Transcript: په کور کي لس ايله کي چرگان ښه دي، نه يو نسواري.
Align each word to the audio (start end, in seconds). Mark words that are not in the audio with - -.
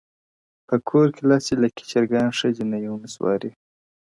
په 0.67 0.75
کور 0.89 1.07
کي 1.15 1.21
لس 1.29 1.45
ايله 1.51 1.69
کي 1.75 1.83
چرگان 1.91 2.27
ښه 2.37 2.49
دي، 2.55 2.63
نه 2.71 2.77
يو 2.85 2.93
نسواري. 3.03 3.51